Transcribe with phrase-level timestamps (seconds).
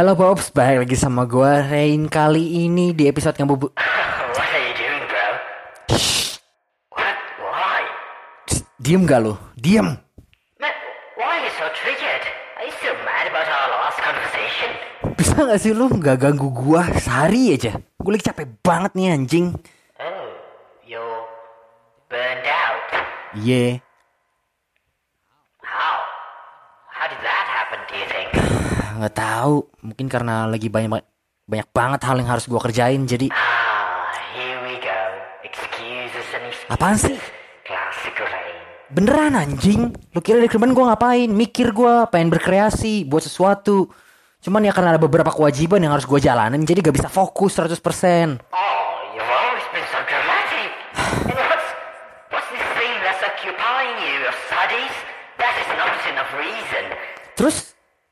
[0.00, 4.64] Halo Pops, balik lagi sama gue Rain kali ini di episode yang bubu What are
[4.64, 5.28] you doing, bro?
[6.96, 7.16] What?
[7.36, 7.84] Why?
[8.48, 9.36] Psst, Diem gak lu?
[9.60, 10.00] Diem
[10.56, 10.72] Man,
[11.20, 12.24] why are you so triggered?
[12.56, 14.72] Are you still mad about our last conversation?
[15.20, 17.76] Bisa gak sih lu gak ganggu gua sehari aja?
[18.00, 19.52] Gue lagi capek banget nih anjing
[20.00, 20.32] Oh,
[20.88, 21.28] you're
[22.08, 22.88] burned out.
[23.36, 23.84] Iya
[25.60, 25.96] How?
[26.88, 28.40] How did that happen, do you think?
[29.00, 29.64] Gak tahu.
[29.80, 31.00] Mungkin karena lagi banyak
[31.48, 35.00] banyak banget hal yang harus gua kerjain jadi Ah, here we go.
[35.42, 36.70] Excuses and excuses.
[36.70, 37.16] Apaan sih?
[38.90, 43.86] Beneran anjing Lu kira dari kemarin gue ngapain Mikir gue Pengen berkreasi Buat sesuatu
[44.42, 47.70] Cuman ya karena ada beberapa kewajiban yang harus gue jalanin Jadi gak bisa fokus 100%
[47.70, 47.78] Oh,
[49.14, 50.70] you've always been so dramatic.
[51.22, 51.68] and what's,
[52.34, 54.26] what's this thing that's occupying you?
[54.26, 54.94] Your studies?
[55.38, 56.84] That is not enough reason.
[57.38, 57.56] Terus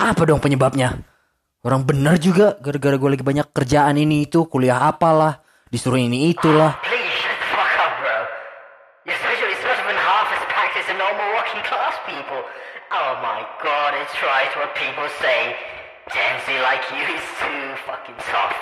[0.00, 1.04] apa dong penyebabnya?
[1.60, 6.80] Orang bener juga gara-gara gue lagi banyak kerjaan ini itu kuliah apalah disuruh ini itulah.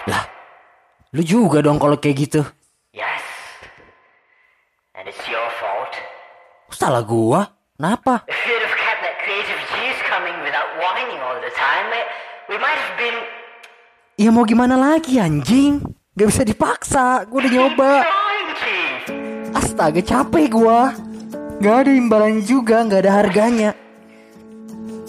[0.08, 0.24] Lah,
[1.16, 2.40] lu juga dong kalau kayak gitu.
[2.92, 3.24] Yes.
[4.92, 5.92] And it's your fault.
[6.72, 7.56] Salah gua?
[7.78, 8.26] Kenapa?
[8.28, 8.67] If you'd
[9.08, 12.06] that creative juice coming without whining all the time, it,
[12.52, 13.16] we might have been
[14.18, 15.80] Ya mau gimana lagi anjing?
[16.18, 17.22] Gak bisa dipaksa.
[17.30, 17.92] Gue udah nyoba.
[19.54, 20.90] Astaga capek gua.
[21.62, 23.70] Gak ada imbalan juga, gak ada harganya.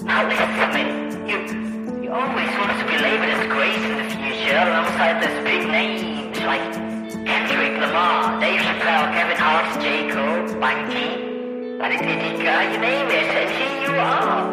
[0.06, 0.84] Now listen to me.
[1.25, 1.38] You,
[2.06, 6.38] you always want to be labeled as great in the future alongside those big names
[6.45, 6.61] like
[7.25, 9.86] Kendrick Lamar, Dave Chappelle, Kevin Hart, J.
[10.13, 11.28] Cole, Banky,
[11.80, 14.44] Raditya Dika, you name it, and here you are.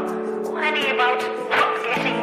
[0.46, 1.18] Whining about
[1.50, 2.22] not getting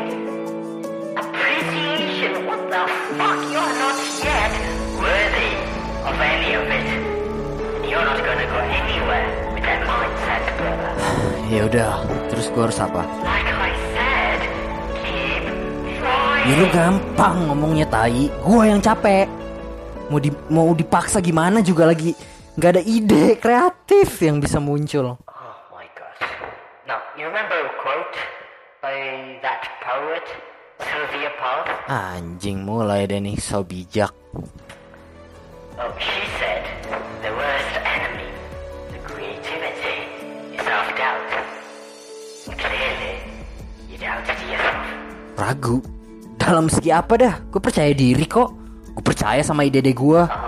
[1.19, 2.47] appreciation.
[2.47, 2.87] What the
[3.19, 3.39] fuck?
[3.51, 4.53] You're not yet
[4.95, 5.51] worthy
[6.07, 6.87] of any of it.
[6.87, 10.91] And you're not gonna go anywhere with that mindset, brother.
[11.51, 11.93] Ya udah,
[12.31, 13.03] terus gua harus apa?
[13.27, 14.39] Like I said,
[15.03, 15.43] keep
[15.99, 16.47] trying.
[16.47, 18.31] Ya lu gampang ngomongnya tai.
[18.39, 19.27] Gua yang capek.
[20.07, 22.15] Mau di mau dipaksa gimana juga lagi
[22.53, 25.17] nggak ada ide kreatif yang bisa muncul.
[25.17, 26.13] Oh my god.
[26.85, 28.15] Now, you remember a quote
[28.77, 28.93] by
[29.41, 30.21] that poet,
[30.77, 31.65] Sylvia Plath?
[31.89, 34.13] Anjing mulai deh nih so bijak.
[35.81, 36.61] Oh, she said,
[37.25, 38.29] the worst enemy
[38.93, 39.97] to creativity
[40.53, 41.25] is self-doubt.
[42.53, 43.13] Clearly,
[43.89, 44.85] you doubted yourself.
[45.41, 45.81] Ragu.
[46.37, 47.35] Dalam segi apa dah?
[47.49, 48.53] Gue percaya diri kok.
[48.93, 50.21] Gue percaya sama ide-ide gue.
[50.21, 50.42] Oh,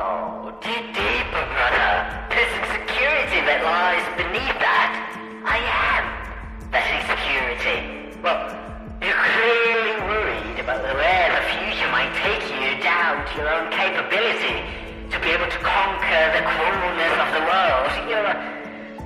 [13.33, 14.61] your own capability
[15.09, 17.89] to be able to conquer the cruelness of the world.
[18.05, 18.35] You're a,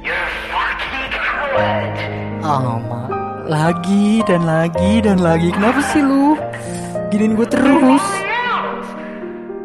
[0.03, 1.95] you're a fucking coward.
[2.43, 2.99] Oh, ma.
[3.49, 5.49] Lagi dan lagi dan lagi.
[5.49, 6.37] Kenapa sih lu?
[7.09, 8.03] Giniin gue terus.
[8.03, 8.89] Why else?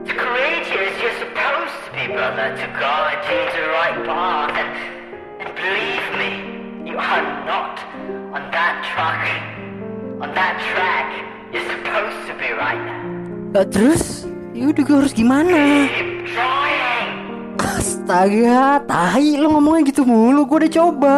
[0.08, 4.54] The courageous you're supposed to be, brother, to guide you to the right path.
[4.56, 4.70] And,
[5.44, 6.30] and believe me,
[6.88, 7.82] you are not
[8.32, 9.28] on that track.
[10.24, 11.08] On that track
[11.52, 13.62] you're supposed to be right now.
[13.68, 14.26] Terus?
[14.54, 15.90] Yaudah gue harus gimana?
[17.58, 20.46] Astaga, tahi lu ngomongnya gitu mulu.
[20.46, 21.16] Gue udah coba.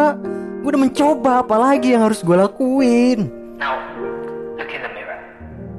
[0.65, 3.29] Gue udah mencoba, apalagi yang harus gue lakuin.
[3.61, 3.77] Now,
[4.57, 5.21] look in the mirror.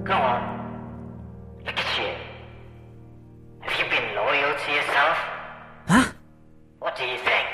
[0.06, 0.40] Go on.
[1.66, 2.14] Look at you.
[3.66, 5.16] Have you been loyal to yourself?
[5.90, 6.06] Hah?
[6.78, 7.46] What do you think?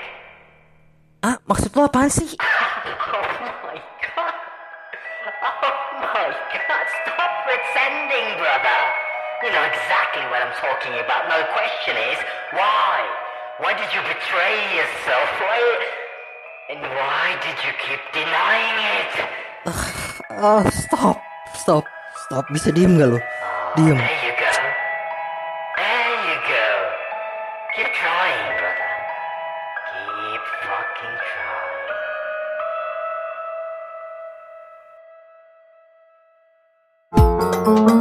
[1.25, 2.29] Ah, maksud lu apaan sih?
[3.15, 3.25] Oh
[3.65, 4.37] my god.
[5.41, 6.87] Oh my god.
[6.93, 9.04] Stop pretending, brother.
[9.55, 11.31] You know exactly what I'm talking about.
[11.31, 12.19] No, the question is,
[12.59, 13.07] why?
[13.63, 15.31] Why did you betray yourself?
[15.39, 15.63] Why?
[16.75, 19.15] And why did you keep denying it?
[20.43, 21.23] Oh, stop,
[21.55, 21.87] stop,
[22.27, 22.51] stop.
[22.51, 23.23] Bisa diem gak lu?
[23.23, 23.95] Ah, diem.
[23.95, 24.51] There you go.
[25.79, 26.67] There you go.
[27.79, 28.91] Keep trying, brother.
[29.95, 31.62] Keep fucking trying.
[37.65, 37.94] Thank